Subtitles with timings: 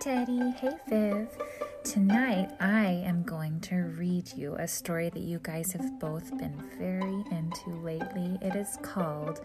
[0.00, 0.52] Teddy.
[0.52, 1.28] Hey, Viv.
[1.82, 6.54] Tonight I am going to read you a story that you guys have both been
[6.78, 8.38] very into lately.
[8.40, 9.40] It is called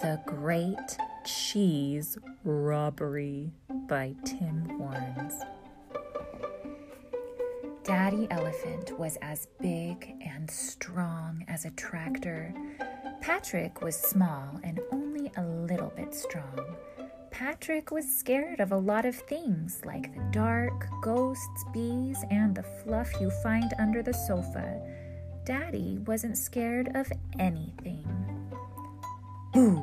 [0.00, 3.52] The Great Cheese Robbery
[3.86, 5.34] by Tim Warnes.
[7.84, 12.52] Daddy Elephant was as big and strong as a tractor.
[13.20, 16.76] Patrick was small and only a little bit strong.
[17.32, 22.62] Patrick was scared of a lot of things like the dark, ghosts, bees, and the
[22.62, 24.80] fluff you find under the sofa.
[25.46, 28.06] Daddy wasn't scared of anything.
[29.54, 29.82] Boo!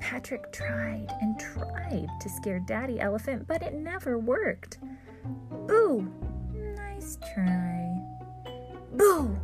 [0.00, 4.78] Patrick tried and tried to scare Daddy Elephant, but it never worked.
[5.66, 6.12] Boo!
[6.76, 7.98] Nice try.
[8.92, 9.34] Boo!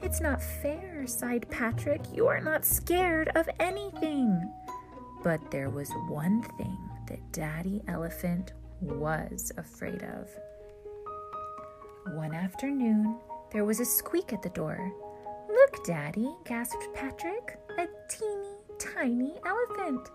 [0.00, 2.00] It's not fair, sighed Patrick.
[2.12, 4.50] You are not scared of anything.
[5.22, 10.28] But there was one thing that Daddy Elephant was afraid of.
[12.14, 13.18] One afternoon,
[13.52, 14.92] there was a squeak at the door.
[15.48, 20.10] Look, Daddy, gasped Patrick, a teeny tiny elephant.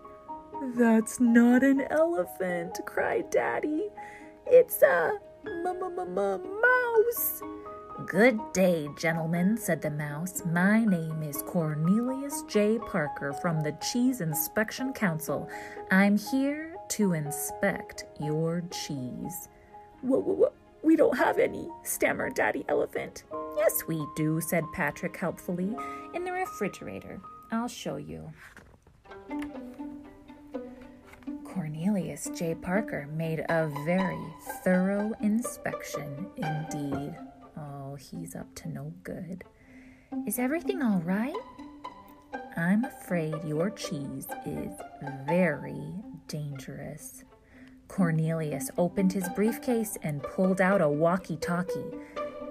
[0.76, 3.88] That's not an elephant, cried Daddy.
[4.46, 5.12] It's a
[5.44, 7.42] mouse.
[8.06, 10.44] Good day, gentlemen, said the mouse.
[10.46, 12.78] My name is Cornelius J.
[12.78, 15.50] Parker from the Cheese Inspection Council.
[15.90, 19.48] I'm here to inspect your cheese.
[20.02, 20.52] Whoa, whoa, whoa.
[20.84, 23.24] We don't have any, stammered Daddy Elephant.
[23.56, 25.74] Yes, we do, said Patrick helpfully.
[26.14, 27.20] In the refrigerator.
[27.50, 28.32] I'll show you.
[31.44, 32.54] Cornelius J.
[32.54, 34.24] Parker made a very
[34.62, 37.16] thorough inspection indeed.
[37.90, 39.44] Oh, he's up to no good.
[40.26, 41.34] Is everything all right?
[42.56, 44.72] I'm afraid your cheese is
[45.26, 45.94] very
[46.26, 47.24] dangerous.
[47.86, 51.86] Cornelius opened his briefcase and pulled out a walkie talkie.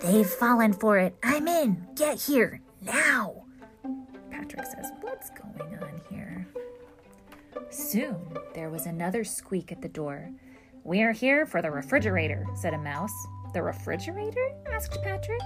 [0.02, 1.16] They've fallen for it.
[1.22, 1.86] I'm in.
[1.96, 3.44] Get here now.
[4.32, 6.48] Patrick says, What's going on here?
[7.70, 8.16] Soon
[8.56, 10.32] there was another squeak at the door.
[10.84, 13.28] We're here for the refrigerator, said a mouse.
[13.54, 14.52] The refrigerator?
[14.72, 15.42] asked Patrick.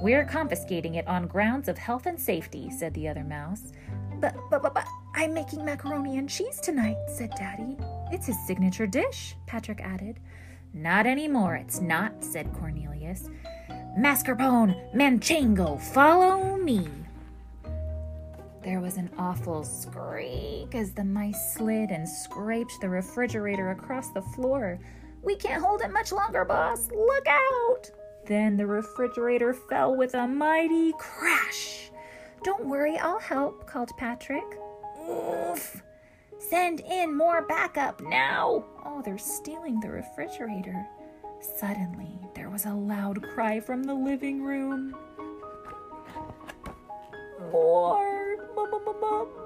[0.00, 3.72] We're confiscating it on grounds of health and safety, said the other mouse.
[4.20, 7.76] But, but, but, but, I'm making macaroni and cheese tonight, said Daddy.
[8.10, 10.20] It's his signature dish, Patrick added.
[10.74, 13.28] Not anymore, it's not, said Cornelius.
[13.98, 16.88] Mascarpone, Manchango, follow me.
[18.64, 24.22] There was an awful squeak as the mice slid and scraped the refrigerator across the
[24.22, 24.78] floor.
[25.22, 26.90] We can't hold it much longer, boss.
[26.90, 27.90] Look out!
[28.26, 31.90] Then the refrigerator fell with a mighty crash.
[32.42, 34.44] Don't worry, I'll help, called Patrick.
[35.08, 35.82] Oof!
[36.38, 38.64] Send in more backup now!
[38.84, 40.86] Oh, they're stealing the refrigerator.
[41.58, 44.94] Suddenly, there was a loud cry from the living room.
[47.52, 48.12] More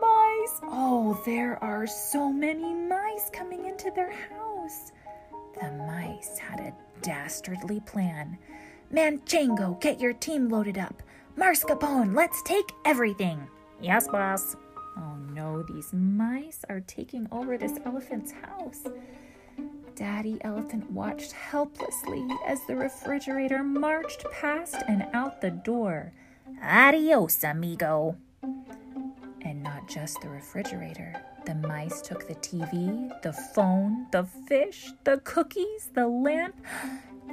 [0.00, 0.60] mice!
[0.64, 4.93] Oh, there are so many mice coming into their house.
[6.38, 8.38] Had a dastardly plan.
[8.92, 11.03] Manchango, get your team loaded up.
[11.37, 13.48] Mascarpone, let's take everything.
[13.81, 14.56] Yes, boss.
[14.97, 18.84] Oh no, these mice are taking over this elephant's house.
[19.94, 26.12] Daddy Elephant watched helplessly as the refrigerator marched past and out the door.
[26.62, 28.16] Adios, amigo.
[29.43, 31.14] And not just the refrigerator.
[31.46, 36.56] The mice took the TV, the phone, the fish, the cookies, the lamp,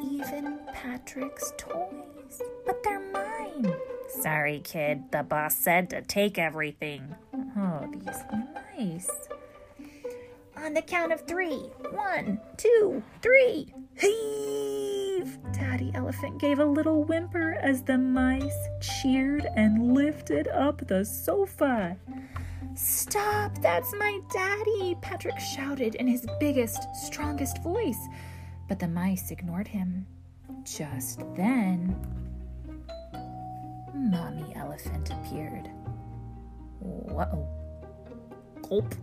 [0.04, 2.40] even Patrick's toys.
[2.64, 3.74] But they're mine.
[4.22, 5.12] Sorry, kid.
[5.12, 7.16] The boss said to take everything.
[7.58, 8.22] Oh, these
[8.78, 9.10] mice.
[10.58, 11.72] On the count of three.
[11.92, 13.74] One, two, three.
[14.00, 15.40] Heave!
[15.54, 21.98] Daddy Elephant gave a little whimper as the mice cheered and lifted up the sofa.
[22.76, 23.62] Stop!
[23.62, 24.96] That's my daddy!
[25.02, 28.00] Patrick shouted in his biggest, strongest voice.
[28.68, 30.08] But the mice ignored him.
[30.64, 31.96] Just then,
[33.94, 35.70] Mommy Elephant appeared.
[36.80, 37.48] Whoa.
[38.68, 38.96] Gulp.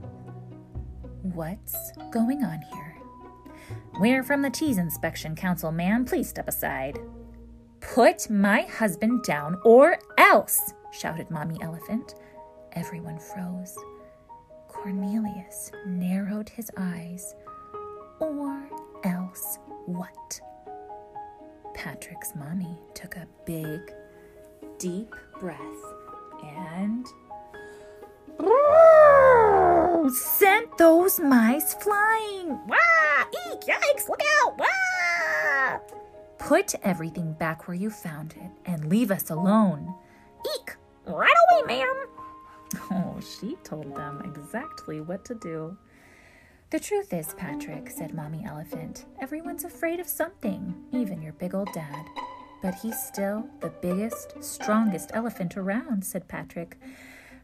[1.23, 2.96] What's going on here?
[4.00, 6.05] We're from the Cheese Inspection Council, ma'am.
[6.05, 6.99] Please step aside.
[7.81, 12.14] Put my husband down or else, shouted Mommy Elephant.
[12.72, 13.76] Everyone froze.
[14.69, 17.34] Cornelius narrowed his eyes.
[18.20, 18.69] Or
[19.05, 20.40] else what?
[21.75, 23.81] Patrick's mommy took a big,
[24.78, 25.58] deep breath
[26.43, 27.06] and
[30.14, 32.58] sent those mice flying.
[32.66, 33.25] Wah!
[33.52, 33.61] Eek!
[33.61, 34.08] Yikes!
[34.08, 34.61] Look out!
[34.61, 35.81] Ah!
[36.38, 39.94] Put everything back where you found it and leave us alone.
[40.56, 40.76] Eek!
[41.06, 42.06] Right away, ma'am.
[43.20, 45.76] She told them exactly what to do.
[46.70, 51.72] The truth is, Patrick, said Mommy Elephant, everyone's afraid of something, even your big old
[51.72, 52.06] dad.
[52.62, 56.78] But he's still the biggest, strongest elephant around, said Patrick.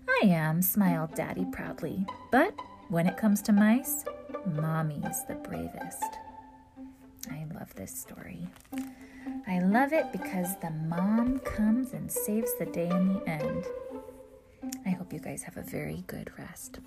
[0.08, 2.06] I am, smiled Daddy proudly.
[2.30, 2.54] But
[2.88, 4.04] when it comes to mice,
[4.44, 6.04] Mommy's the bravest.
[7.30, 8.46] I love this story.
[9.48, 13.64] I love it because the mom comes and saves the day in the end.
[15.16, 16.80] You guys have a very good rest.